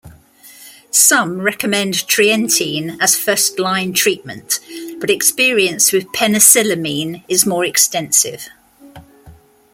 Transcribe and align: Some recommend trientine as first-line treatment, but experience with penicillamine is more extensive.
Some 0.89 1.41
recommend 1.41 1.93
trientine 1.93 2.97
as 2.99 3.15
first-line 3.15 3.93
treatment, 3.93 4.59
but 4.99 5.11
experience 5.11 5.91
with 5.93 6.11
penicillamine 6.11 7.23
is 7.27 7.45
more 7.45 7.65
extensive. 7.65 8.49